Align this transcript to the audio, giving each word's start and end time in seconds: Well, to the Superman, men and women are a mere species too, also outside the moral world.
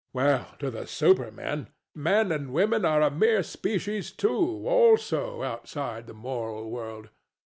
Well, 0.13 0.55
to 0.57 0.71
the 0.71 0.87
Superman, 0.87 1.67
men 1.93 2.31
and 2.31 2.51
women 2.51 2.85
are 2.85 3.03
a 3.03 3.11
mere 3.11 3.43
species 3.43 4.11
too, 4.11 4.67
also 4.67 5.43
outside 5.43 6.07
the 6.07 6.15
moral 6.15 6.71
world. 6.71 7.09